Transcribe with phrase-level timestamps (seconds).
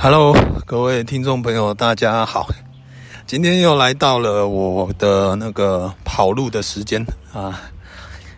[0.00, 0.32] Hello，
[0.64, 2.48] 各位听众朋友，大家好。
[3.26, 7.60] 今天又来到了我的那个跑路的时间啊，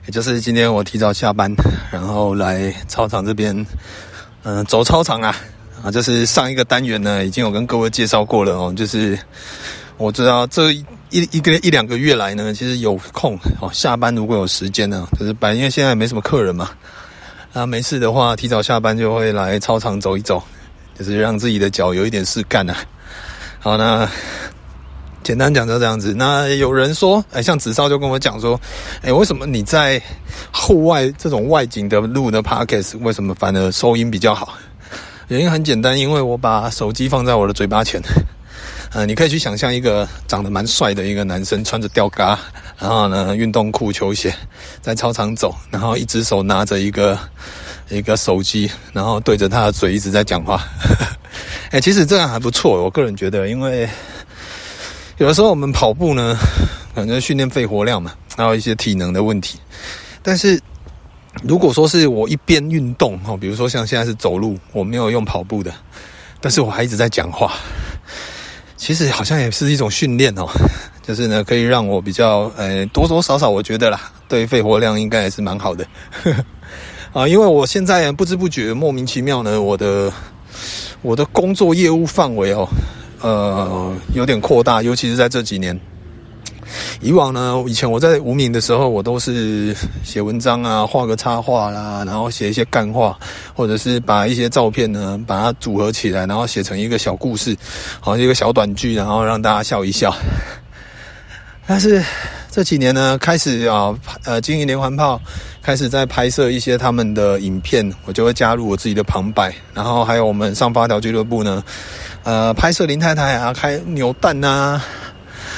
[0.07, 1.53] 也就是今天我提早下班，
[1.93, 3.54] 然后来操场这边，
[4.43, 5.37] 嗯、走操场啊
[5.85, 9.19] 啊，就是上一个单元呢，已经有跟各位介绍过了哦，就是
[9.99, 16.70] 我知道这一一个一两个月来呢，其实有空哦，下班如果有时间呢，就是白，因为现在没什么客人嘛，
[17.52, 20.42] 啊，没事的话，提早下班就会来操场走一走。
[21.01, 22.77] 就是让自己的脚有一点事干啊。
[23.59, 24.06] 好，那
[25.23, 26.12] 简单讲就这样子。
[26.15, 28.61] 那有人说，哎，像子少就跟我讲说，
[29.01, 30.01] 哎，为什么你在
[30.52, 34.59] 户外这种外景的录的 podcast，为什么反而收音比较好？
[35.28, 37.98] 原因很简单，因为我把手机放在我的嘴巴前。
[38.93, 42.39] 嗯，你可以去想象一个长得蛮帅的一个男生，穿着吊嘎，
[42.79, 44.35] 然后呢，运动裤、球鞋，
[44.81, 47.19] 在操场走，然后一只手拿着一个。
[47.93, 50.62] 一个手机，然后对着他的嘴一直在讲话。
[51.75, 53.89] 哎、其实这样还不错，我个人觉得，因为
[55.19, 56.36] 有的时候我们跑步呢，
[56.95, 59.59] 可能训练肺活量嘛，还有一些体能的问题。
[60.23, 60.57] 但是
[61.42, 65.75] 如果说是我一边运动哦，比如说像现在是走路，我没有用跑步的，
[66.41, 67.55] 但是我还一直在讲话，
[68.81, 70.48] 其实好像也是一种训练哦。
[71.06, 75.84] 就是呢，可以让我比较，呃，多多少少我觉得啦，对肺活量应该也是蛮好的。
[77.12, 80.11] 啊，因为我现在不知不觉莫名其妙呢，我的
[81.03, 82.67] 我的工作业务范围哦，
[83.20, 85.78] 呃，有点扩大，尤其是在这几年。
[87.01, 93.19] 以往呢，以前我在无名的时候，我都是写文章啊，画个插画啦，然后写一些干话，
[93.55, 97.57] 或者是把一些照片呢，把它组合起来，然后写成一个小故事，
[98.01, 100.15] 好像一个小短剧，然后让大家笑一笑。
[101.67, 102.05] 但是
[102.51, 105.21] 这几年呢，开始啊，呃，经营连环炮，
[105.63, 109.55] 开始在拍摄一些他们的影片，我就会加入我自己的旁白。
[109.73, 111.63] 然后还有我们上发条俱乐部呢，
[112.25, 114.83] 呃，拍摄林太太啊，开扭蛋啊，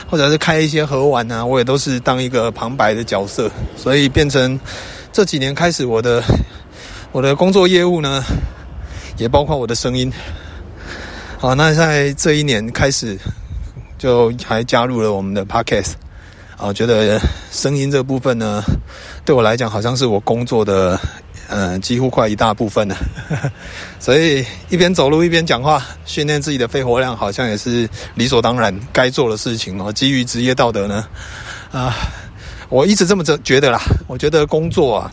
[0.08, 3.50] 或者是开一些盒玩啊，我也都是当一个旁白的角色。
[3.76, 4.58] 所以变成
[5.12, 6.22] 这几年开始，我的
[7.12, 8.22] 我的工作业务呢，
[9.16, 10.12] 也包括我的声音。
[11.38, 13.18] 好，那在这一年开始。
[13.98, 15.92] 就还加入了我们的 podcast
[16.56, 17.20] 啊，觉得
[17.52, 18.60] 声音这部分呢，
[19.24, 20.98] 对我来讲好像是我工作的，
[21.54, 22.96] 嗯，几乎快一大部分了。
[24.00, 29.92] 所以一边走路一边讲话，训练自己的肺活量，好像也是理所当然该做的事情哦。
[29.92, 31.06] 基于职业道德呢，
[31.70, 31.94] 啊，
[32.68, 33.80] 我一直这么觉觉得啦。
[34.06, 35.12] 我觉得工作啊，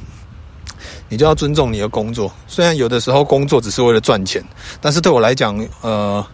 [1.10, 2.32] 你就要尊重你的工作。
[2.48, 4.44] 虽然有的时候工作只是为了赚钱，
[4.80, 6.26] 但是对我来讲，呃。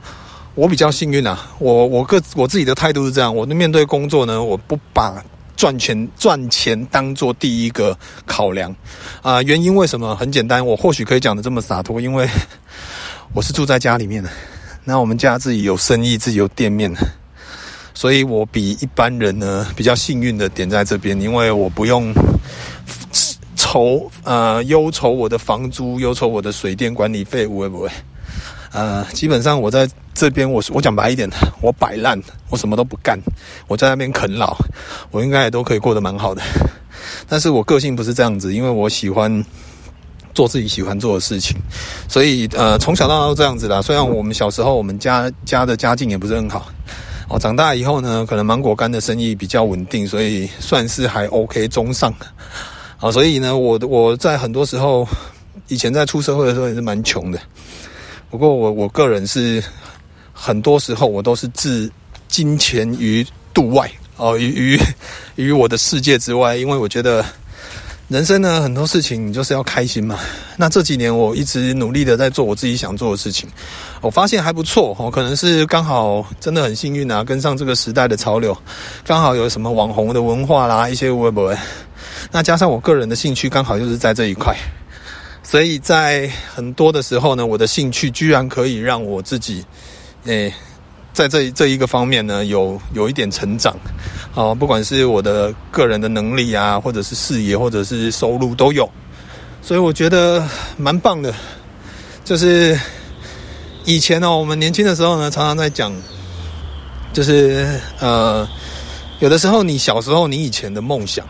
[0.57, 5.21] 我比较幸运啊，我我个我自己的态度是这样，我面对工作呢，我不把
[5.55, 8.75] 赚钱赚钱当做第一个考量
[9.21, 9.41] 啊。
[9.43, 10.15] 原因为什么？
[10.15, 12.27] 很简单，我或许可以讲得这么洒脱，因为
[13.33, 14.29] 我是住在家里面的，
[14.83, 16.93] 那我们家自己有生意，自己有店面，
[17.93, 22.13] 所以我比一般人呢比较幸运的点在这边，因为我不用
[23.55, 27.89] 愁呃忧愁我的房租，忧愁我的水电管理费，会不会？
[28.75, 31.29] 呃，基本上我在这边，我我讲白一点，
[31.61, 33.17] 我摆烂，我什么都不干，
[33.69, 34.57] 我在那边啃老，
[35.11, 36.41] 我应该也都可以过得蛮好的。
[37.29, 39.43] 但是我个性不是这样子，因为我喜欢
[40.33, 41.55] 做自己喜欢做的事情，
[42.09, 43.81] 所以呃，从小到大都这样子啦。
[43.81, 46.69] 虽然我们小时候我们家家的家境也不是很好，
[47.29, 52.13] 哦，长大以后呢，可能芒果干的生意比较稳定，所以算是还 OK 中上。
[52.99, 55.07] 啊，所以呢，我我在很多时候
[55.69, 57.39] 以前在出社会的时候也是蛮穷的。
[58.29, 59.63] 不过我我个人是
[60.33, 61.89] 很多时候我都是置
[62.27, 64.79] 金钱于度外哦，于于
[65.35, 67.23] 于我的世界之外，因为我觉得
[68.07, 70.19] 人生呢，很多事情你就是要开心嘛。
[70.57, 73.49] 那这几年我一直努力的在做我自己想做的事情，
[74.01, 78.57] 我发现还不错哦，可能是刚好真的很幸运啊，跟上这个时代的潮流，
[79.05, 81.55] 刚好有什么网红的文化啦，一些微博，
[82.31, 84.55] 那加上我个人的兴趣，刚好就是在这一块。
[85.47, 89.63] 所以在很多的时候呢，我的兴趣居然可以让我自己，
[90.25, 90.51] 诶、
[91.13, 93.77] 在这这一个方面呢，有有一点成长，
[94.33, 98.89] 啊，不管是我的个人的能力啊，或者是事业，或者是收入都有，
[99.61, 100.45] 所以我觉得
[100.77, 101.31] 蛮棒的。
[102.23, 102.77] 就是
[103.85, 105.93] 以前呢，我们年轻的时候呢，常常在讲，
[107.13, 108.49] 就是呃，
[109.19, 111.23] 有的时候你小时候你以前的梦想，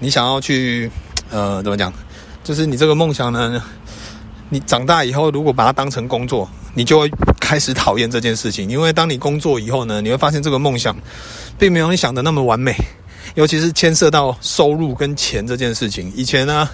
[0.00, 0.90] 你想要去
[1.30, 1.92] 呃，怎么讲？
[2.44, 3.60] 就是你这个梦想呢，
[4.50, 7.10] 你长大以后如果把它当成工作，你就会
[7.40, 8.68] 开始讨厌这件事情。
[8.68, 10.94] 因为当你工作以后呢，你会发现这个梦想
[11.58, 12.76] 并没有你想的那么完美，
[13.34, 16.12] 尤其是牵涉到收入跟钱这件事情。
[16.14, 16.68] 以前呢，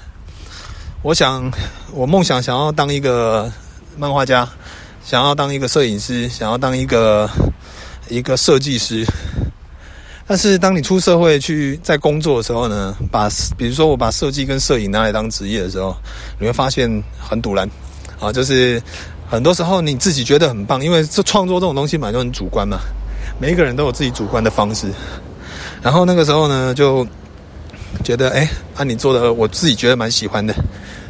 [1.02, 1.48] 我想
[1.92, 3.50] 我梦想想要当一个
[3.96, 4.48] 漫画家，
[5.04, 7.30] 想要当一个摄影师，想要当一个
[8.08, 9.06] 一个设计师。
[10.30, 13.28] 但是当你出社会去在工作的时候呢，把
[13.58, 15.92] 比如说我把设计跟摄影拿来当职业的时候，
[16.38, 16.88] 你会发现
[17.18, 17.68] 很赌烂
[18.20, 18.80] 啊，就是
[19.28, 22.78] 很多时候你自己觉得很棒，因为这创作这种东西嘛，就很主观嘛，
[23.40, 24.86] 每一个人都有自己主观的方式。
[25.82, 27.04] 然后那个时候呢，就
[28.04, 30.54] 觉得哎，啊你做的我自己觉得蛮喜欢的，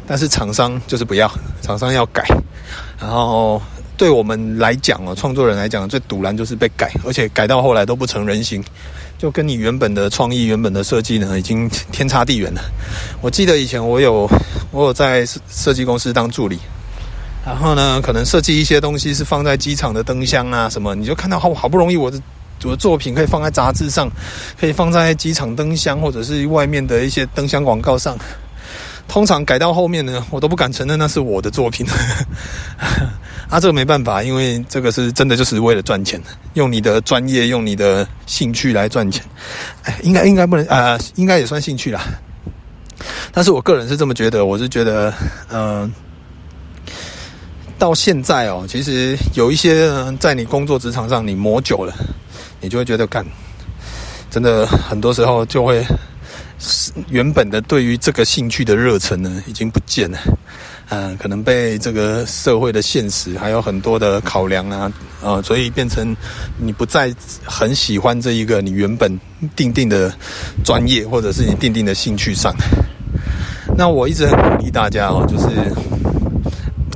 [0.07, 1.31] 但是厂商就是不要，
[1.61, 2.25] 厂商要改，
[2.99, 3.61] 然后。
[4.01, 8.63] 对我们来讲哦，创作人来讲，最堵然就是被改，而且改到后来都不成人形，
[9.19, 12.61] 就跟你原本的创意、原本的设计呢，已经天差地远了。
[13.21, 14.27] 我记得以前我有
[14.71, 16.57] 我有在设计公司当助理，
[17.45, 22.19] 然后呢，可能设计一些东西是放在机场的灯箱啊什么，你就看到好好不容易我的
[22.63, 24.09] 我的作品可以放在杂志上，
[24.59, 28.17] 可以放在机场灯箱或者是外面的一些灯箱广告上。
[29.07, 31.85] 通常改到后面呢，我都不敢承认那是我的作品。
[33.51, 36.19] 啊，这个没办法，因为这个是真的就是为了赚钱，
[36.53, 39.21] 用你的专业，用你的兴趣来赚钱。
[39.83, 42.01] 哎，应该应该不能啊，应该也算兴趣啦。
[43.33, 45.13] 但是我个人是这么觉得，我是觉得，
[45.51, 45.91] 嗯，
[47.77, 51.93] 到现在哦，其实有一些在你工作职场上你磨久了，
[52.61, 53.25] 你就会觉得，干，
[54.29, 55.85] 真的很多时候就会。
[57.09, 60.19] 原本的对于这个兴趣的热忱呢，已经不见了，
[60.93, 64.91] 嗯、可能被这个社会的现实还有很多的考量，啊、
[65.21, 66.13] 呃，所以变成
[66.57, 67.15] 你不再
[67.45, 69.09] 很喜欢这一个你原本
[69.55, 70.13] 定定的
[70.65, 72.53] 专业或者是你定定的兴趣上。
[73.77, 75.47] 那我一直很鼓励大家哦，就是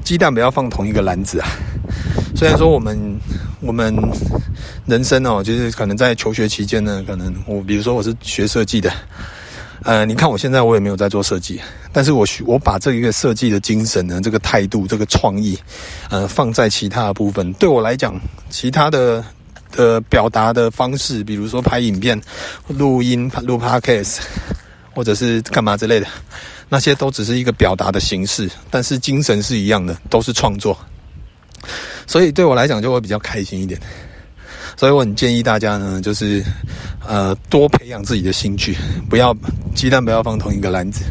[0.04, 1.48] 鸡蛋不要放同一个篮子啊。
[2.36, 3.00] 虽然说我们
[3.62, 3.96] 我们
[4.86, 8.92] 人生哦，就是可能在求学期间呢，可能我比如说我是学设计的。
[9.84, 11.62] 呃，你看我现在我也没有在做设计，
[11.92, 15.58] 但是我我把这一个设计的精神呢，这个态度，这个创意，
[16.10, 17.54] 呃，放在其他的部分。
[17.54, 18.20] 对我来讲，
[18.50, 19.24] 其他的
[19.72, 22.20] 的表达的方式，比如说拍影片、
[22.68, 24.20] 录音、录 podcast，
[24.96, 26.08] 或者是干嘛之类的，
[26.70, 30.78] 那些都只是一个表达的形式，但是精神是一样的，都是创作。
[32.08, 33.80] 所以对我来讲，就会比较开心一点。
[34.78, 36.44] 所以我很建议大家呢，就是，
[37.08, 38.76] 呃，多培养自己的兴趣，
[39.10, 39.36] 不要
[39.74, 41.06] 鸡蛋不要放同一个篮子。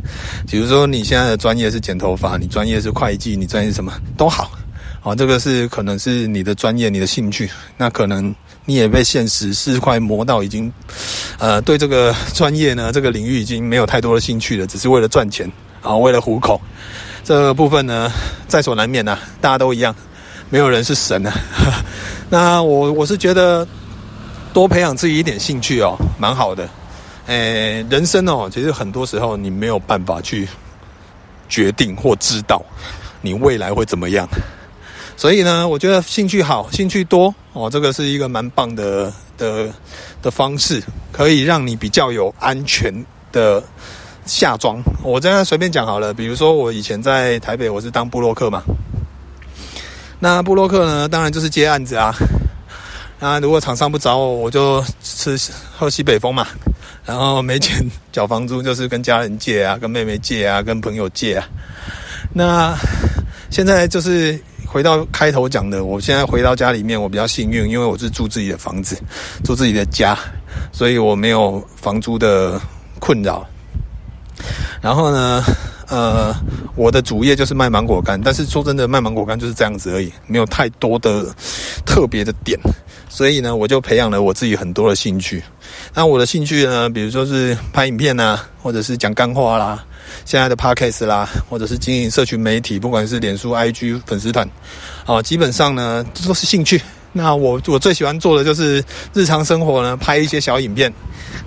[0.46, 4.50] 比如说你现在的专业是剪头发，你专业是会计，你专业是什么都好，
[5.00, 7.48] 好，这个是可能是你的专业，你的兴趣。
[7.78, 8.34] 那可能
[8.66, 10.70] 你也被现实是块磨到已经，
[11.38, 15.50] 呃，对这个专业呢，这个领域已经没有太多的兴趣了，只是为了赚钱
[15.80, 16.60] 啊，为了糊口。
[17.24, 18.12] 这部分呢，
[18.46, 19.96] 在所难免呐，大家都一样。
[20.54, 21.34] 没有人是神啊，
[22.30, 23.66] 那我我是觉得
[24.52, 26.68] 多培养自己一点兴趣哦，蛮好的。
[27.26, 30.46] 诶，人生哦，其实很多时候你没有办法去
[31.48, 32.64] 决定或知道
[33.20, 34.28] 你未来会怎么样，
[35.16, 39.68] 所以呢，我觉得兴趣好，兴趣多哦，这个是一个蛮棒的的
[40.22, 40.80] 的方式，
[41.10, 42.94] 可以让你比较有安全
[43.32, 43.60] 的
[44.24, 44.80] 下装。
[45.02, 48.62] 我这样随便讲好了，比如说我以前在台北，我是当部落客嘛。
[50.24, 52.16] 那布洛克呢，当然就是接案子啊。
[53.20, 55.38] 那如果厂商不找我，我就吃
[55.76, 56.46] 喝西北风嘛。
[57.04, 61.46] 然后没钱缴房租，就是跟家人借啊，跟妹妹借啊，跟朋友借啊。
[62.32, 62.74] 那
[63.50, 68.96] 现在就是回到开头讲的，我现在回到家里面，我比较幸运，因为我是住自己的房子，
[69.44, 70.18] 住自己的家，
[70.72, 72.58] 所以我没有房租的
[72.98, 73.46] 困扰。
[74.80, 75.44] 然后呢，
[75.94, 76.34] 呃，
[76.74, 81.24] 我的主业就是卖芒果干，但是说真的，卖芒果干就是这样子而已，没有太多的
[81.86, 82.58] 特别的点，
[83.08, 85.40] 所以呢，我就培养了我自己很多的兴趣。
[85.94, 89.84] 那我的兴趣呢，比如说是拍影片啊，或者是讲干话啦，
[90.24, 94.48] 现在的 Podcast 啦，或者是经营社群媒体，不管是脸书、IG 粉丝团，
[95.06, 96.82] 啊，基本上呢，这都是兴趣。
[97.12, 98.82] 那我我最喜欢做的就是
[99.12, 100.92] 日常生活呢，拍一些小影片，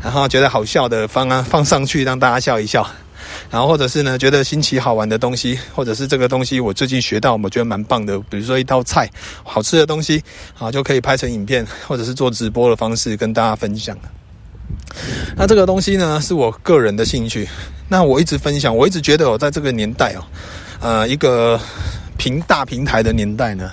[0.01, 2.87] 然后觉得好笑的放啊放上去，让大家笑一笑。
[3.49, 8.19] 然后或者是呢，觉得新奇好玩的东西，或者是这个东西我最近学到，我觉得蛮棒的。
[8.29, 9.09] 比如说一道菜，
[9.43, 10.23] 好吃的东西，
[10.57, 13.97] 啊，就可以拍成影片，或者是做直播的方式跟大家分享。
[15.35, 17.47] 那这个东西呢，是我个人的兴趣。
[17.87, 20.23] 那我一直分享，我一直觉得我在这个年代哦，
[20.81, 21.59] 呃，一个
[22.17, 23.71] 平大平台的年代呢，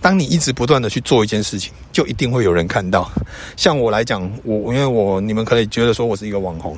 [0.00, 3.08] 当你一直不断的去做一件事情，就一定会有人看到。
[3.56, 6.76] 像我来讲，我因为我你们可以觉得说我是一个网红。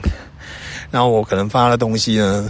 [0.92, 2.48] 然后我可能发的东西呢，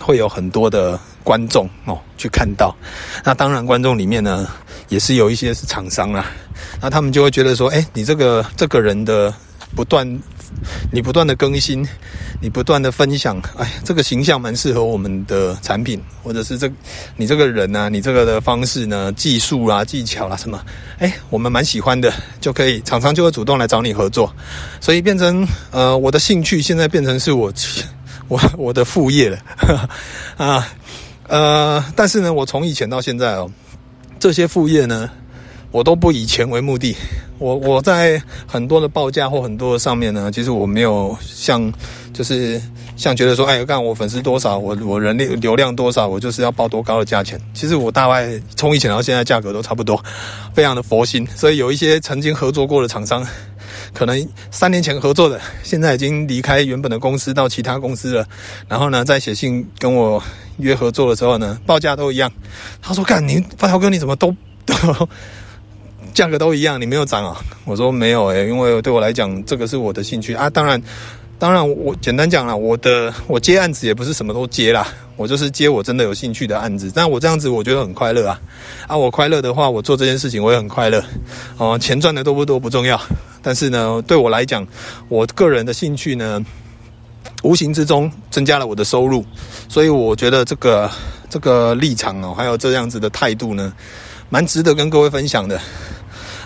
[0.00, 2.74] 会有很多的观众哦去看到。
[3.22, 4.48] 那当然，观众里面呢，
[4.88, 6.26] 也是有一些是厂商啊。
[6.80, 9.32] 那他们就会觉得说，哎，你这个这个人的
[9.76, 10.04] 不断
[10.90, 11.86] 你不断的更新，
[12.40, 16.70] 你不断的分享，哎，这个形象蛮适合我们的产品，或者是这
[17.16, 20.60] 你这个人呢、你这个的方式呢，技术啊、技巧啦、啊、什么，
[20.98, 24.34] 哎，我们蛮喜欢的，就可以厂商就会主动来找你合作，
[24.80, 27.52] 所以变成呃我的兴趣现在变成是我
[28.28, 29.38] 我我的副业了，
[30.36, 30.66] 啊
[31.28, 33.50] 呃，但是呢，我从以前到现在哦，
[34.18, 35.10] 这些副业呢。
[35.74, 36.96] 我都不以钱为目的，
[37.36, 41.72] 我我在很多的报价或很多的上面呢，其实我没有像
[42.12, 42.62] 就是
[42.96, 47.40] 像觉得说，哎，看我粉丝多少，我我人力流量多少，我就是要报多高的价钱。
[47.54, 50.00] 其实我大概从以前到现在价格都差不多，
[50.54, 51.26] 非常的佛心。
[51.34, 53.26] 所以有一些曾经合作过的厂商，
[53.92, 58.24] 可能三年前合作的，现在已经离开原本的公司到其他公司了，
[58.68, 60.22] 然后呢，在写信跟我
[60.58, 62.30] 约合作的时候呢，报价都一样。
[62.80, 64.32] 他说：“干，你发条哥你怎么都
[64.64, 64.74] 都？”
[66.14, 67.36] 价格都一样，你没有涨啊？
[67.64, 70.48] 我说没有诶、因为对我来讲，这个是我的兴趣啊。
[70.48, 70.80] 当然，
[71.40, 76.90] 当然，我简单讲了，我的我接案子也不是什么都接啦，我就是接我真的有兴趣的案子。
[76.94, 78.40] 但我这样子，我觉得很快乐啊。
[78.86, 81.04] 啊，我快乐的话，我做这件事情我也很快乐。
[81.58, 83.00] 哦、钱赚的多不多不重要，
[83.42, 84.64] 但是呢，对我来讲，
[85.08, 86.40] 我个人的兴趣呢，
[87.42, 89.24] 无形之中增加了我的收入，
[89.68, 90.88] 所以我觉得这个
[91.28, 93.72] 这个立场哦，还有这样子的态度呢，
[94.30, 95.60] 蛮值得跟各位分享的。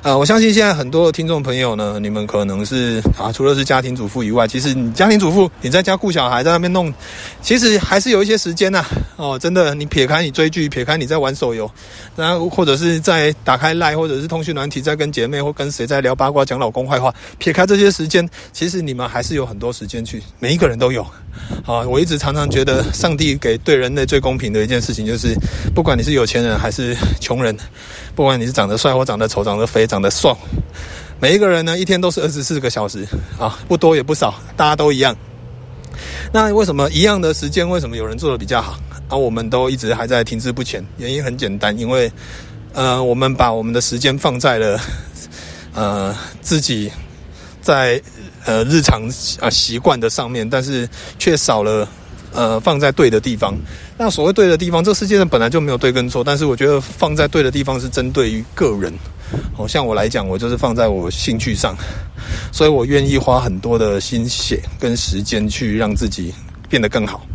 [0.02, 6.92] 呃，我相信现在很多的听众朋友呢，你们可能是啊，除了是家庭主妇以外，其实你家庭主妇你在家顾小孩，在那边弄，
[7.42, 8.86] 其实还是有一些时间呐、啊。
[9.16, 11.68] 哦，真的，你撇开你追剧，撇开你在玩手游，
[12.14, 21.04] 然后或者是在打开 LINE 或者是通讯软体，在跟姐妹或跟谁在聊八卦、讲老公坏话，撇开这些时间，其实你们还是有很多时间去，每一个人都有。
[21.66, 25.34] 啊，我一直常常觉得，上帝给对人类最公平的一件事情，就是
[25.74, 27.56] 不管你是有钱人还是穷人，
[28.14, 30.36] 不管你是长得帅或长得丑、长得肥、长得瘦，
[31.20, 33.06] 每一个人呢，一天都是二十四个小时
[33.38, 35.14] 啊，不多也不少，大家都一样。
[36.32, 38.78] 那为什么一样的时间，为什么有人做得比较好，
[39.08, 40.84] 而、啊、我们都一直还在停滞不前？
[40.96, 42.10] 原因很简单，因为
[42.72, 44.80] 呃，我们把我们的时间放在了
[45.74, 46.90] 呃自己
[47.60, 48.00] 在。
[48.48, 49.02] 呃，日常
[49.40, 50.88] 啊习惯的上面，但是
[51.18, 51.86] 却少了
[52.32, 53.54] 呃放在对的地方。
[53.98, 58.90] 那所谓对的地方，这世界上本来就没有对跟错，但是我觉得放在对的地方是针对于个人。
[59.54, 61.76] 好像我来讲，我就是放在我兴趣上，
[62.50, 66.32] 所以我愿意花很多的心血跟时间去让自己
[66.70, 67.26] 变得更好。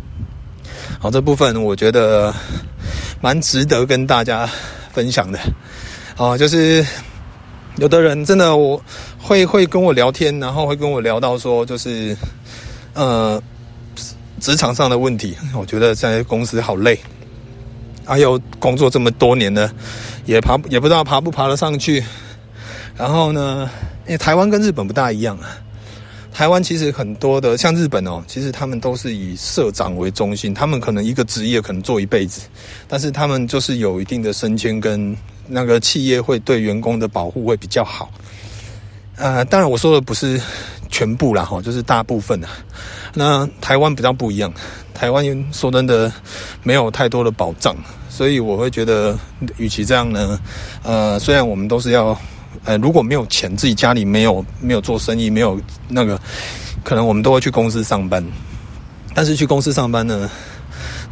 [0.98, 2.34] 好，这部分我觉得
[3.20, 4.50] 蛮值得跟大家
[4.92, 5.38] 分享的。
[6.16, 6.84] 啊，就是。
[7.78, 8.80] 有的人真的我
[9.26, 12.14] 会会跟我聊天，然后会跟我聊到说，就是
[12.92, 13.42] 呃
[14.38, 15.34] 职场上的问题。
[15.56, 17.00] 我觉得在公司好累，
[18.04, 19.72] 还有工作这么多年了，
[20.26, 22.04] 也爬也不知道爬不爬得上去。
[22.98, 23.70] 然后呢，
[24.04, 25.56] 因为台湾跟日本不大一样啊。
[26.30, 32.42] 台湾其实很多的像日本哦，其实他们都是以社长为中心，他们可能一个职业可能做一辈子，
[32.86, 35.16] 但是他们就是有一定的升迁跟。
[35.46, 38.10] 那个企业会对员工的保护会比较好，
[39.16, 40.40] 呃，当然我说的不是
[40.90, 42.48] 全部啦，哈，就是大部分啊。
[43.14, 44.52] 那台湾比较不一样，
[44.92, 46.12] 台湾说真的
[46.62, 47.76] 没有太多的保障，
[48.08, 49.16] 所以我会觉得，
[49.56, 50.38] 与其这样呢，
[50.82, 52.18] 呃，虽然我们都是要，
[52.64, 56.20] 呃，如果没有钱，自己家里没有没有做生意，没有那个，
[56.82, 58.24] 可能我们都会去公司上班，
[59.14, 60.28] 但是去公司上班呢，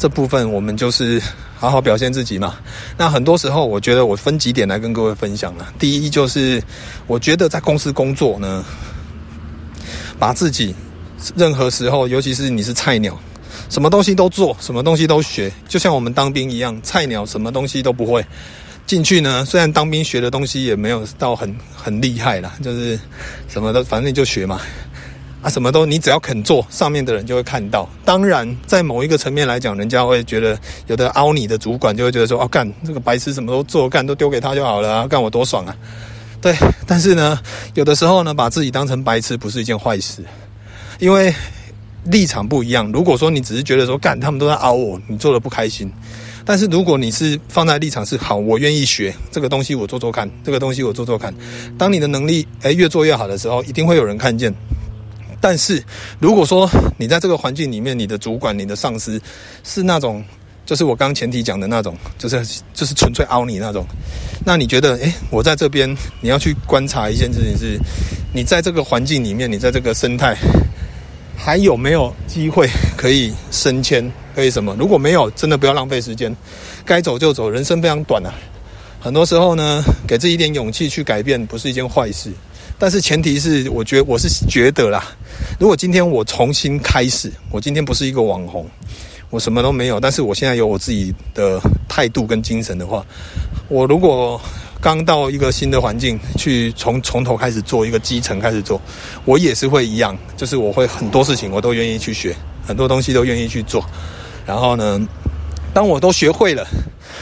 [0.02, 1.22] 这部分我们就是。
[1.62, 2.56] 好好表现自己嘛。
[2.98, 5.72] 那很多时候，我觉得我分几点来跟各位分享了。
[5.78, 6.60] 第一，就是
[7.06, 8.64] 我觉得在公司工作呢，
[10.18, 10.74] 把自己
[11.36, 13.16] 任何时候，尤其是你是菜鸟，
[13.70, 18.26] 什么东西都做，什么东西都学，就像我们当兵一样，菜鸟什么东西都不会
[18.84, 19.44] 进去呢。
[19.44, 22.98] 虽然当兵学的东西也没有到很很厉害啦，就是
[23.46, 24.60] 什么的，反正就学嘛。
[25.42, 27.88] 啊，什么都你只要肯做，上面的人就会看到。
[28.04, 30.56] 当然，在某一个层面来讲，人家会觉得
[30.86, 35.76] 有的凹你的主管就会觉得说：“哦，干这个白痴什么都做，干都丢给他就好了啊，干我多爽啊！”
[36.40, 36.56] 对，
[36.86, 37.40] 但是呢，
[37.74, 40.22] 有的时候呢，把自己当成白痴不是一件坏事，
[41.00, 41.34] 因为
[42.04, 42.90] 立场不一样。
[42.92, 45.88] 如果说你只是觉得说干他们都在凹我，你做的不开心；
[46.44, 51.34] 但是如果你是放在立场是好，我愿意学这个东西，我做做看，这个东西我做做看。
[51.76, 54.54] 当你的能力诶越做越好的时候，一定会有人看见。
[55.42, 55.82] 但是，
[56.20, 59.20] 如果说你在这个环境里面，你的主管、你的上司
[59.64, 60.22] 是那种，
[60.64, 63.84] 就是我刚前提讲的那种，就是就是纯粹凹你那种，
[64.46, 67.76] 那你觉得，诶，我在这边，你要去观察一件事情是，
[68.32, 70.36] 你在这个环境里面，你在这个生态，
[71.36, 74.76] 还有没有机会可以升迁，可以什么？
[74.78, 76.32] 如果没有，真的不要浪费时间，
[76.84, 78.32] 该走就走，人生非常短啊。
[79.00, 82.30] 很多时候呢，给自己一点勇气去改变，不是一件坏事。
[82.78, 85.04] 但是前提是，我觉我是觉得啦。
[85.62, 88.66] 如果今天我重新开始，我今天不是一个网红，
[89.30, 93.06] 我什么都没有，但是我现在有我自己的态度跟精神的话，
[93.68, 94.40] 我如果
[94.80, 98.82] 刚到一个新的环境，去从从头开始做一个基层开始做，
[99.24, 102.34] 我也是会一样，就是我会很多事情我都愿意去学，
[102.66, 103.88] 很多东西都愿意去做。
[104.44, 105.00] 然后呢，
[105.72, 106.66] 当我都学会了，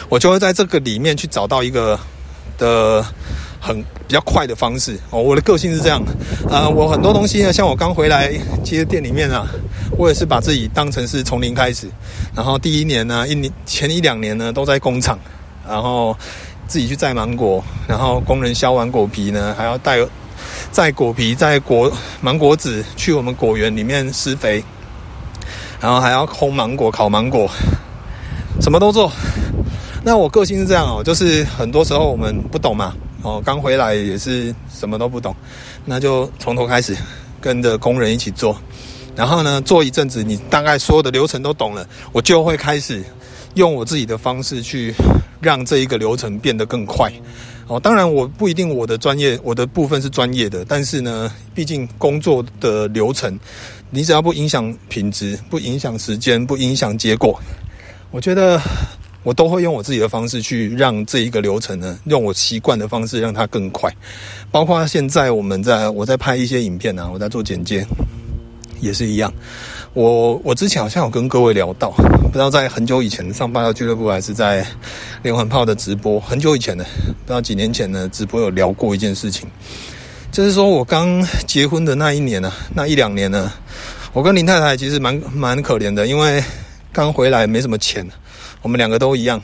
[0.09, 2.01] 我就会在这个里面去找到一个
[2.57, 3.05] 的
[3.61, 4.99] 很比较快的方式。
[5.11, 6.03] 哦，我的个性是这样，
[6.49, 8.33] 呃，我很多东西呢，像我刚回来
[8.65, 9.47] 接店里面啊，
[9.97, 11.89] 我也是把自己当成是从零开始。
[12.35, 15.19] 然后第一年呢，一年前一两年呢，都在工厂，
[15.69, 16.17] 然后。
[16.71, 19.99] 自己去摘芒果，然后工人削完果皮呢，还要带
[20.71, 24.63] 摘果皮、摘果芒果籽去我们果园里面施肥，
[25.81, 27.51] 然后还要烘芒果、烤芒果，
[28.61, 29.11] 什么都做。
[30.05, 35.35] 那我个性是这样哦，就是很多时候我们不懂嘛，哦，刚回来也是什么都不懂，
[35.85, 36.97] 那就从头开始
[37.41, 38.57] 跟着工人一起做，
[39.17, 43.03] 然后呢，做一阵子，你大概所有的流程都懂了，我就会开始
[43.55, 44.95] 用我自己的方式去。
[45.43, 47.11] 让这一个流程变得更快，
[47.67, 53.41] 哦，当然我不一定我的专业，我的部分是专业的，但是呢，毕竟工作的流程，
[53.89, 57.41] 你只要不影响品质，不影响时间，不影响结果，
[58.11, 58.61] 我觉得
[59.23, 63.91] 我都会用我自己的方式去让这一个流程呢，用我习惯的方式让它更快。
[64.51, 67.87] 包括现在我们在我在拍一些影片啊，我在做剪接，
[68.81, 69.33] 也是一样。
[69.93, 74.65] 我我之前好像有跟各位聊到，不知道在很久以前上八曜俱乐部还是在
[75.23, 79.49] 连环炮的直播，很久以前的，不知道几年前呢，直播有聊过一件事情，
[80.31, 83.53] 就是说我刚结婚的那一年呢，那一两年呢，
[84.13, 86.41] 我跟林太太其实蛮蛮可怜的，因为
[86.93, 88.07] 刚回来没什么钱，
[88.63, 89.41] 我们两个都一样。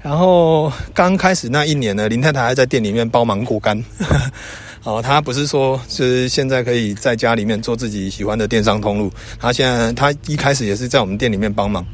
[0.00, 3.82] 然后刚开始那一年呢，林太太还在店里面包芒果干。
[4.84, 9.12] 哦，他不是说，是现在可以在家里面做自己喜欢的电商通路。
[9.38, 11.84] 他现在，他一开始也是在我们店里面帮忙，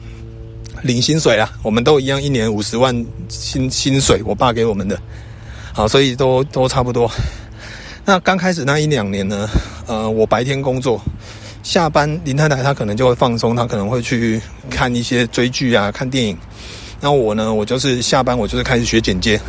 [0.83, 2.95] 领薪水啊，我们都一样，一年五十万
[3.29, 5.00] 薪薪水，我爸给我们的。
[5.73, 7.11] 好，所以都都差不多。
[8.05, 9.49] 那刚开始那一两年呢，
[9.87, 11.01] 呃，我白天工作，
[11.64, 16.38] 下班林太太她可能就会放松，她可能会去看一些追剧啊，看电影。
[17.00, 19.40] 那我呢，我就是下班，我就是开始学剪接，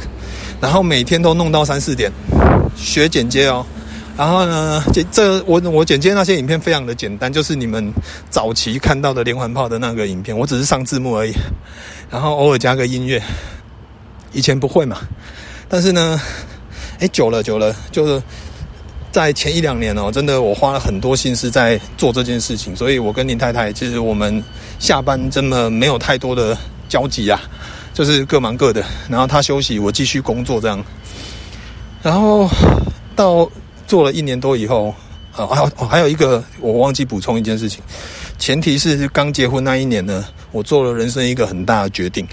[0.59, 2.11] 然后每天都弄到三四点。
[2.75, 3.65] 学剪接哦，
[4.17, 7.93] 然后呢，这这我我剪接那些影片非常的简单，就是你们
[8.29, 11.33] 早期看到的连环炮的那个影片，我只是上字幕而已，
[12.09, 13.21] 然后偶尔加个音乐。
[14.33, 14.97] 以前不会嘛，
[15.69, 16.19] 但是呢，
[16.99, 18.21] 哎，久了久了，就是
[19.15, 24.43] 在前一两年哦，真的我花了很多心思在做这件事情，所以我跟林太太其实我们
[24.77, 26.57] 下班真的没有太多的
[26.89, 27.39] 交集啊，
[27.93, 30.83] 就是各忙各的，然后她休息，我继续工作这样。
[32.03, 32.49] 然后
[33.15, 33.49] 到
[33.87, 34.93] 做了一年多以后，
[35.31, 37.81] 啊，还有还有一个我忘记补充一件事情，
[38.37, 42.27] 前提是刚结婚那一年呢，我做了人生一个很大的决定，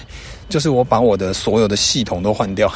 [0.53, 2.71] 就是我把我的所有的系统都换掉。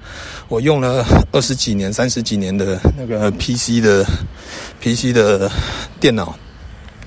[0.48, 4.04] 我用了二十几年、三十几年的那个 PC 的
[4.82, 5.50] PC 的
[5.98, 6.36] 电脑，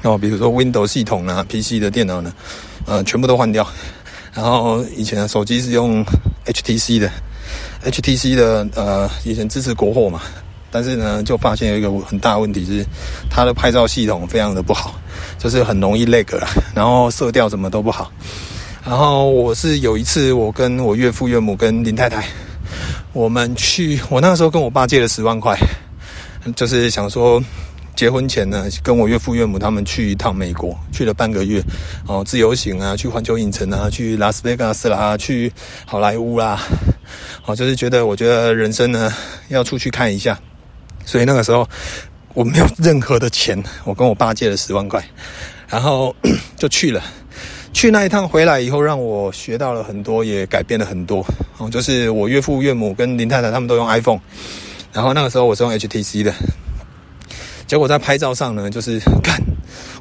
[0.01, 2.33] 哦，比如说 Windows 系统啊，PC 的电脑呢，
[2.87, 3.67] 呃，全部都换掉。
[4.33, 6.03] 然后以前的手机是用
[6.47, 7.11] HTC 的。
[7.83, 10.21] HTC 的呃，以前支持国货嘛，
[10.71, 12.83] 但是呢，就发现有一个很大的问题是，
[13.29, 14.99] 它的拍照系统非常的不好，
[15.37, 18.11] 就是很容易 lag 啦，然后色调什么都不好。
[18.85, 22.23] 然后我是有一次，我跟我岳父岳母跟林太太，
[23.13, 25.57] 我们去，我那个时候跟我爸借了十万块，
[26.55, 27.41] 就是想说。
[27.95, 31.63] 结婚前呢，跟我岳父岳母他们去一趟美国，去了半个月，
[32.05, 35.49] 哦，自由行啊，去环球影城啊，去拉斯维加斯啦，去
[35.85, 36.61] 好莱坞啦，
[37.45, 39.13] 哦，就是觉得我觉得人生呢
[39.47, 40.37] 要出去看一下，
[41.05, 41.65] 所以那个时候
[42.33, 45.01] 我没有任何的钱，我跟我爸借了十万块，
[45.69, 46.13] 然后
[46.59, 47.01] 就去了。
[47.75, 51.25] 去那一趟回来以后，让我学到了很多，也改变了很多。
[51.57, 54.17] 哦，就是我岳父岳母跟林太太他们都用 iPhone，
[54.93, 56.33] 然后那个时候我是用 HTC 的。
[57.67, 59.37] 结果在拍照上呢，就是看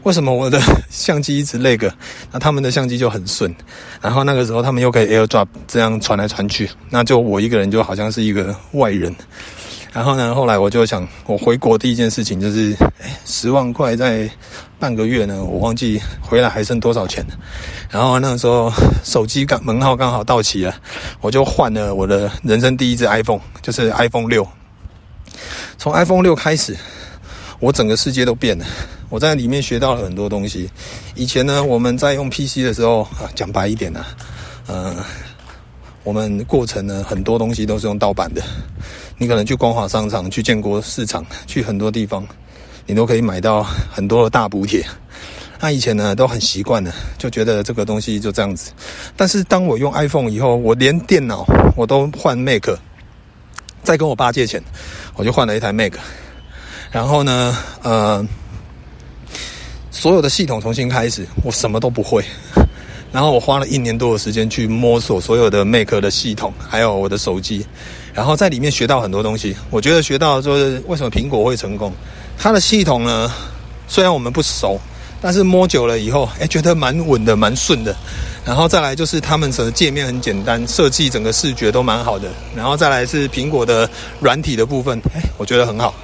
[0.04, 1.92] 为什么我的相机一直那个
[2.30, 3.52] 那他们的相机就很顺。
[4.00, 9.12] 然后那个时候他们又可以 AirDrop 这样传来传去，那就我一个人就好像是一个外人。
[9.94, 14.28] 然后呢，后来我就想，我回国第一件事情就是，哎，十万块在
[14.76, 17.24] 半个月呢，我忘记回来还剩多少钱。
[17.88, 18.72] 然后那个时候
[19.04, 20.74] 手机刚门号刚好到期了，
[21.20, 24.44] 我就换了我的人生第一支 iPhone，就是 iPhone 六。
[25.78, 26.76] 从 iPhone 六开始。
[27.60, 28.66] 我整个世界都变了，
[29.08, 30.68] 我在里面学到了很多东西。
[31.14, 34.04] 以前呢，我们在用 PC 的时候啊，讲白一点呢，
[34.66, 34.94] 呃，
[36.02, 38.42] 我们过程呢，很多东西都是用盗版的。
[39.16, 42.26] 你可能去光华商场、去建国市场、去很多地方，
[42.86, 44.84] 你都可以买到很多的大补贴。
[45.60, 48.72] 那以前呢都很习惯了，就觉得这个东西就这样子。
[49.16, 51.46] 但是当我用 iPhone 以后，我连电脑
[51.76, 52.68] 我都换 Mac，
[53.82, 54.62] 再跟我爸借钱，
[55.14, 55.94] 我就换了一台 Mac。
[56.90, 58.26] 然后呢，呃，
[59.90, 62.22] 所有的系统重新开始，我什么都不会。
[63.10, 67.64] 然后我花了一年多的时间去摸索所有的 Mac 的系统，还有我的手机，
[68.14, 69.54] 然后在里面学到很多东西。
[69.70, 71.92] 我觉得学到就是为什么苹果会成功，
[72.38, 73.30] 它的系统呢，
[73.88, 74.80] 虽然我们不熟。
[75.20, 77.96] 但是摸久了以后，哎，觉得蛮稳的，蛮顺的。
[78.44, 82.28] 然后再来就是他们的界面很简单，设计整个视觉都蛮好的。
[82.54, 83.88] 然后再来是苹果的
[84.20, 85.94] 软体的部分，哎，我觉得很好。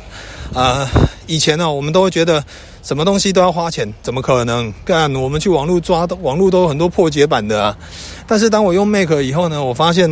[0.55, 0.89] 啊、呃，
[1.27, 2.43] 以前呢，我们都会觉得
[2.83, 4.73] 什么东西都要花钱，怎么可能？
[4.87, 7.77] 干，我们去网络抓，网络都有很多破解版的啊。
[8.27, 10.11] 但是当我用 Mac 以后呢，我发现，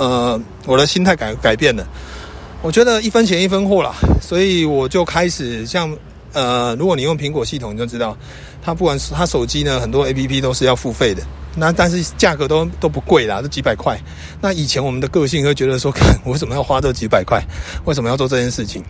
[0.00, 1.86] 呃，我的心态改改变了。
[2.62, 5.94] 我觉得一分钱一分货啦，所以我就开始像。
[6.32, 8.16] 呃，如果你用苹果系统，你就知道，
[8.62, 11.20] 它不管是它手机呢，很多 APP 都是要付费的。
[11.56, 13.98] 那但是价格都都不贵啦，都几百块。
[14.40, 17.42] 那以前我们的个性会觉得说，看我为什么要花这几百块？
[17.84, 18.80] 为什么要做这件事情？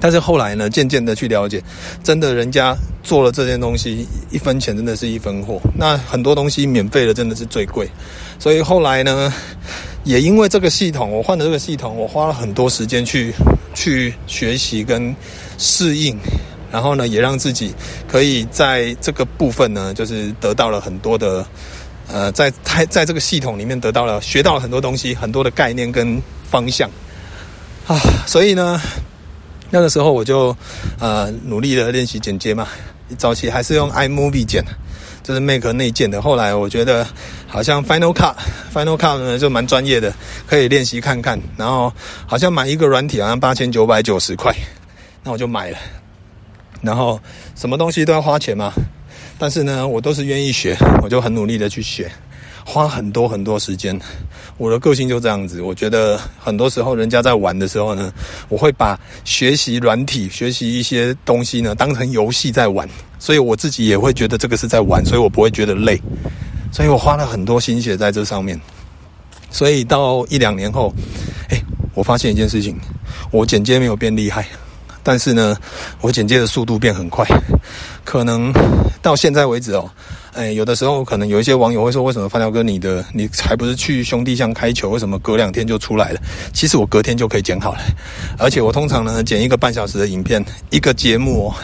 [0.00, 1.62] 但是后来呢，渐渐的去了解，
[2.02, 5.60] 真的人家做了这件东西，一分钱真的是一分货。
[5.78, 7.88] 那很多东西免费的真的是最贵。
[8.40, 9.32] 所以后来呢，
[10.04, 13.34] 也因为这个系统，我换了这个系统，我花了很多时间去
[13.74, 15.14] 去学习跟
[15.58, 16.16] 适应。
[16.70, 17.72] 然后呢，也让自己
[18.08, 21.46] 可以在这个部分呢，就是得到了很多的，
[22.08, 26.90] 呃，在在在这个系统里面得到了学到了很多东西，很多的概念跟方向
[27.86, 27.96] 啊。
[28.26, 28.80] 所以呢，
[29.70, 30.56] 那个时候我就
[30.98, 32.66] 呃努力的练习剪接嘛，
[33.16, 34.60] 早期还是用 iMovie 剪，
[35.22, 36.20] 就是 Mac 内建的。
[36.20, 37.06] 后来我觉得
[37.54, 40.12] 好像 Final Cut，Final Cut 呢就蛮专业的，
[40.44, 41.40] 可以练习看看。
[41.56, 41.92] 然后
[42.26, 44.52] 好像买一个软体好像八千九百九十块，
[45.22, 45.78] 那我就买了。
[46.82, 47.20] 然后
[47.54, 48.72] 什么东西都要花钱嘛，
[49.38, 52.10] 但是呢，我都是愿意学，我就很努力的去学，
[52.64, 53.96] 花很多很多时间。
[54.58, 58.12] 我的个性就这样子，我觉得很多时候人家在玩的时候呢，
[58.48, 62.88] 我会把学习软体、学习一些东西呢当成游戏在玩，
[63.20, 66.02] 所以我自己也会觉得这个是在玩，所以我不会觉得累，
[66.74, 68.60] 所以我花了很多心血在这上面。
[69.48, 70.92] 所以到一两年后，
[71.48, 71.62] 哎，
[71.94, 72.76] 我发现一件事情，
[73.30, 74.44] 我剪接没有变厉害。
[75.04, 75.56] 但是呢，
[76.00, 77.24] 我剪接的速度变很快，
[78.04, 78.52] 可能
[79.00, 79.88] 到现在为止哦，
[80.32, 86.20] 哎，有的时候可能有一些网友会说，为什么发条哥你的你还不是去兄弟象开球，为什么隔两天就出来了？
[86.52, 87.80] 其实我隔天就可以剪好了，
[88.38, 91.54] 而且我通常呢剪一个半小时的影片，一个节目哦，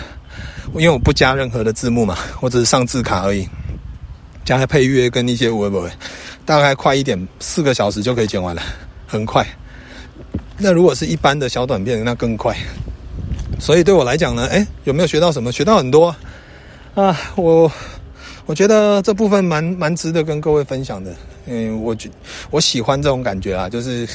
[0.74, 3.48] 因为我不加任何的字幕嘛，我只是上字卡而已，
[4.44, 5.88] 加上配乐跟一些微博，
[6.44, 8.62] 大概快一点，四个小时就可以剪完了，
[9.06, 9.46] 很快。
[10.58, 12.56] 那如果是一般的小短片，那更快。
[13.58, 15.52] 所以对我来讲呢，诶，有没有学到什么？
[15.52, 16.14] 学到很多
[16.94, 17.16] 啊！
[17.36, 17.70] 我
[18.46, 21.14] 我觉得这部分蛮蛮值得跟各位分享的。
[21.46, 22.08] 嗯，我觉
[22.50, 24.08] 我喜欢这种感觉啊，就是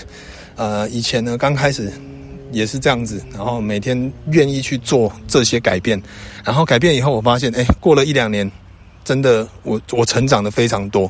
[0.55, 1.91] 呃，以前呢刚开始
[2.51, 6.01] 也是这样子，然后每天愿意去做这些改变，
[6.43, 8.49] 然后改变以后，我发现，诶，过了一两年，
[9.05, 11.09] 真的我我成长的非常多。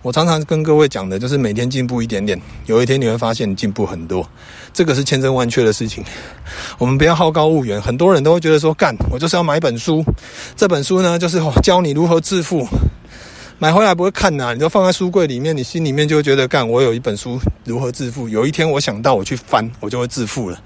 [0.00, 4.24] 我常常跟各位讲的，就是每天进步一点点，有一天你会发现进步很多，
[4.72, 6.04] 这个是千真万确的事情。
[6.78, 10.04] 我们不要好高骛远，很多人都会觉得说，干，我就是要买一本书，
[10.56, 12.64] 这本书呢，就是教你如何致富，
[13.58, 20.56] 买回来不会看呐，你就放在书柜里面，你心里面就会觉得，干，我有一本书如何致富，有一天我想到我去翻，我就会致富了。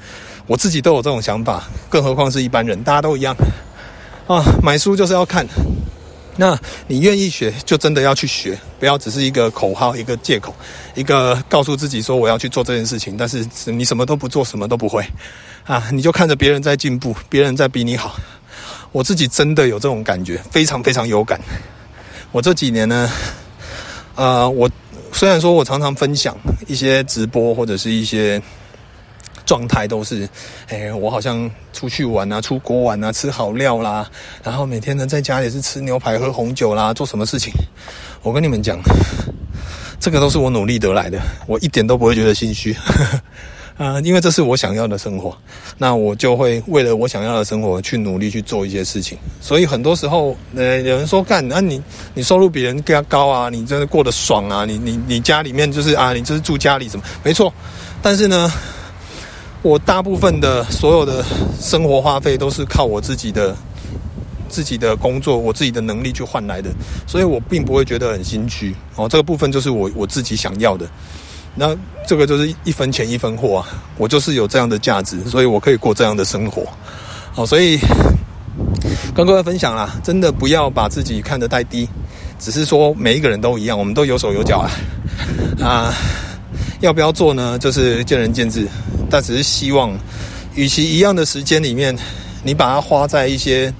[0.47, 3.35] 我自己都有这种想法，更何况是一般人，大家都一样
[4.27, 5.47] 啊，买书就是要看。
[6.37, 10.55] 那你愿意学，就真的要去学，不要只是一个口号、一个借口、
[10.95, 15.05] 一个告诉自己说我要去做这件事情，但是你什么都不做，什么都不会，
[15.65, 18.17] 啊，你就看着别人在进步，别人在比你好。
[18.93, 21.41] 我自己真的有这种感觉，非常非常有感。
[22.31, 23.11] 我这几年呢，
[24.15, 24.71] 呃，我
[25.13, 28.41] 虽然说我常常分享一些直播或者是一些。
[29.45, 30.29] 状态都是，
[30.69, 34.09] 哎，我好像出去玩啊，出国玩啊，吃好料啦，
[34.43, 37.53] 然后每天呢在家里是吃牛排、喝红酒啦，做什么事情？
[38.23, 38.79] 我跟你们讲，
[39.99, 42.77] 这个都是我努力得来的，我一点都不会觉得心虚，
[43.77, 45.37] 啊，因为这是我想要的生活，
[45.77, 49.19] 那我就会为了我想要的生活去努力去做一些事情。
[49.41, 51.83] 所以很多时候，呃，有人说干，那你
[52.15, 57.05] 你收入比人家高啊，你真的过得爽啊，你你你家里面就是啊，你就是住家里什么？
[57.25, 57.53] 没错，
[58.01, 58.53] 但是呢。
[59.63, 61.25] 我大部分的所有的
[61.61, 63.57] 生活花费都是靠我自己的
[64.49, 66.69] 自己的工作，我自己的能力去换来的，
[67.07, 69.09] 所以我并不会觉得很心虚哦。
[69.09, 70.87] 这个部分就是我我自己想要的，
[71.55, 76.67] 那这个就是一分钱一分货啊，我就是有这样的价值，所以我可以过这样的生活
[77.33, 77.79] 好，所以
[79.15, 81.89] 跟各位分享啦，真的不要把自己看得太低，
[82.39, 84.69] 只是说每一个人都一样，我们都有手有脚啊，
[85.65, 85.95] 啊，
[86.81, 87.59] 要不要做呢？
[87.59, 88.69] 就是见仁见智，
[89.13, 89.93] 但只是希望，
[90.55, 91.95] 与其一样的时间里面，
[92.43, 93.71] 你把它花在一些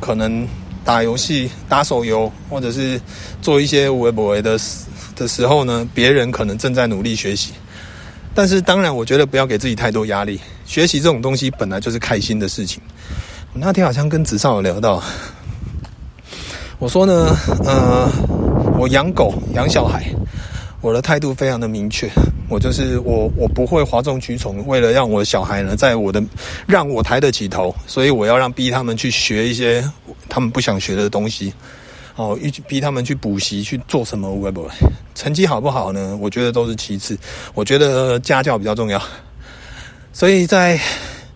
[0.00, 0.44] 可能
[0.84, 3.00] 打游戏、打手游，或者是
[3.40, 4.58] 做一些微博的
[5.14, 7.52] 的时候呢，别人可能正在努力学习。
[8.34, 10.40] 但是当然，我觉得不要给自己太多压力。
[10.66, 12.82] 学习这种东西本来就是开心的事情。
[13.52, 15.00] 我那天好像跟子少有聊到，
[16.80, 18.10] 我说呢，呃，
[18.76, 20.12] 我养狗养小孩，
[20.80, 22.10] 我的态度非常的明确。
[22.52, 26.22] 我就是我，我不会哗众取宠，为了让我的小孩呢，在我的
[26.66, 29.82] 让我抬得起头，所以我要让逼他们去学一些
[30.28, 31.50] 他们不想学的东西。
[32.14, 34.30] 哦，一逼他们去补习去做什么？
[34.38, 34.68] 会不
[35.14, 36.14] 成绩好不好呢？
[36.20, 37.16] 我觉得都是其次，
[37.54, 39.02] 我觉得家教比较重要。
[40.12, 40.78] 所以在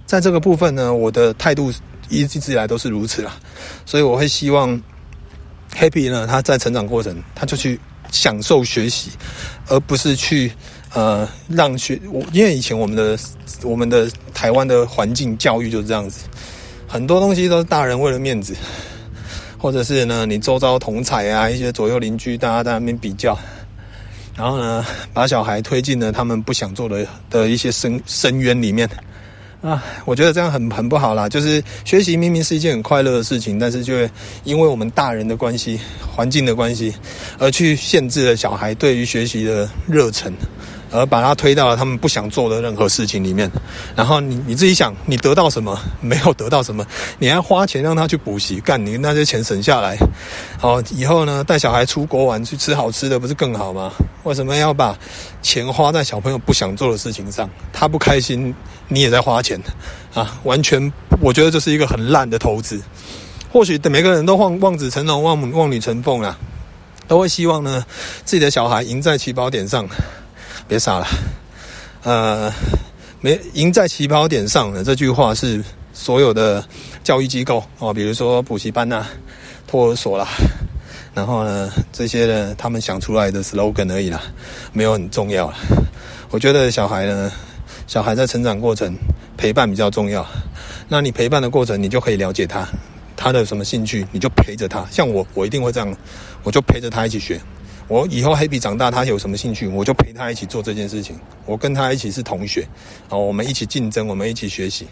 [0.05, 1.73] 在这个部分呢，我的态度
[2.11, 3.39] 一直以来都是如此啦。
[3.87, 4.79] 所以我会希望
[5.75, 7.81] Happy 呢，他在成长过程，他就去
[8.13, 9.13] 享受学习，
[9.69, 10.53] 而不是去
[10.97, 12.21] 呃让学我。
[12.33, 13.17] 因为以前我们的
[13.63, 16.25] 我们的台湾的环境教育就是这样子，
[16.89, 18.57] 很多东西都是大人为了面子。
[19.59, 23.37] 或者是呢，你周遭同侪啊，一些左右邻居，大家在那边比较，
[24.37, 28.89] 然后呢，把小孩推进了他们不想做的的一些深深渊里面
[29.63, 31.27] 啊，我觉得这样很很不好啦。
[31.27, 33.95] 就是学习明明是一件很快乐的事情，但是就
[34.45, 35.81] 因为我们大人的关系、
[36.15, 36.95] 环境的关系，
[37.39, 40.33] 而去限制了小孩对于学习的热忱。
[40.97, 43.51] 而把他推到了他们不想做的任何事情里面，
[43.95, 45.79] 然后你你自己想，你得到什么？
[46.01, 46.85] 没有得到什么，
[47.19, 49.97] 你还花钱让他去补习，干你那些钱省下来，
[50.59, 53.93] 好以后呢，带小孩出国玩去吃好吃的，不是更好吗？
[54.25, 54.97] 为什么要把
[55.43, 57.49] 钱花在小朋友不想做的事情上？
[57.73, 58.55] 他不开心，
[58.89, 59.61] 你也在花钱
[60.15, 60.39] 啊！
[60.45, 62.81] 完全，我觉得这是一个很烂的投资。
[63.53, 66.37] 或许每个人都望望子成龙、望望女成凤啊，
[67.07, 67.85] 都会希望呢，
[68.25, 69.87] 自己的小孩赢在起跑点上。
[70.69, 71.07] 别傻了，
[72.03, 72.53] 呃，
[73.21, 76.65] 没赢在起跑点上的这句话是所有的
[77.05, 79.07] 教育机构哦，比如说补习班呐、
[79.67, 80.27] 托儿所啦，
[81.15, 84.21] 然后呢这些呢他们想出来的 slogan 而已啦，
[84.73, 85.53] 没有很重要。
[86.31, 87.31] 我觉得小孩呢，
[87.87, 88.93] 小孩在成长过程
[89.37, 90.27] 陪伴比较重要。
[90.89, 92.69] 那你陪伴的过程，你就可以了解他，
[93.17, 94.85] 他的什么兴趣，你就陪着他。
[94.91, 95.97] 像我，我一定会这样，
[96.43, 97.41] 我就陪着他一起学。
[97.89, 101.17] 我以后黑皮长大，他有什么兴趣，我就陪他一起做这件事情。
[101.45, 102.67] 我跟他一起是同学，
[103.11, 104.87] 哦，我们一起竞争，我们一起学习。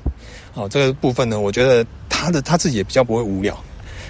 [0.55, 3.59] 哦，这个部分呢，我觉得他的他自己也比较不会无聊。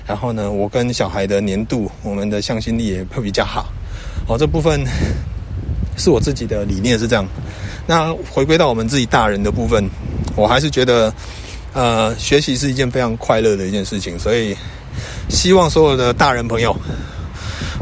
[0.06, 3.72] 然后呢，我跟小孩的黏度，我们的向心力也会比较好。
[4.28, 4.84] 哦，这部分
[5.96, 7.26] 是我自己的理念是这样。
[7.86, 9.82] 那回归到我们自己大人的部分，
[10.36, 11.10] 我还是觉得，
[11.72, 14.18] 呃，学习是一件非常快乐的一件事情。
[14.18, 14.54] 所以，
[15.30, 16.76] 希望所有的大人朋友。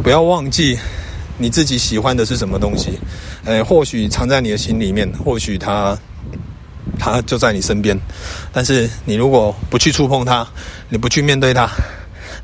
[0.03, 0.77] 不要忘记
[1.39, 2.99] 你自己喜欢的是什么东西，
[3.45, 5.99] 呃，或许藏在你的心里面，或许它
[6.99, 7.99] 它就在你身边，
[8.53, 10.47] 但是你如果不去触碰它，
[10.89, 11.69] 你不去面对它，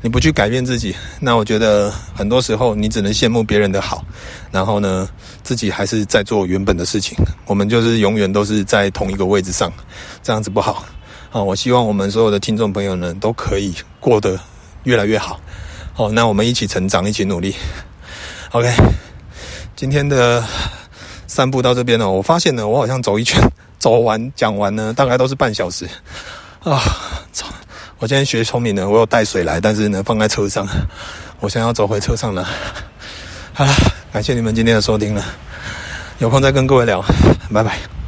[0.01, 4.03] 你不去改变自己，那我觉得很多时候你只能羡慕别人的好，
[4.51, 5.07] 然后呢，
[5.43, 7.17] 自己还是在做原本的事情。
[7.45, 9.71] 我们就是永远都是在同一个位置上，
[10.23, 10.83] 这样子不好。
[11.31, 14.39] 啊，我希望我们所有的听众朋友呢，都可以过得
[14.83, 15.39] 越来越好。
[15.93, 17.53] 好，那我们一起成长，一起努力。
[18.51, 18.67] OK，
[19.75, 20.43] 今天的
[21.27, 22.09] 散步到这边了。
[22.09, 23.39] 我发现呢，我好像走一圈，
[23.77, 25.87] 走完讲完呢，大概都是半小时
[26.63, 26.81] 啊。
[27.31, 27.45] 操！
[27.99, 30.67] 我今天学聪明了，我有带水来，但是呢，放在车上。
[31.39, 32.43] 我现在要走回车上了。
[33.53, 33.71] 好了，
[34.11, 35.23] 感谢你们今天的收听了，
[36.17, 37.05] 有空再跟各位聊，
[37.53, 37.98] 拜拜。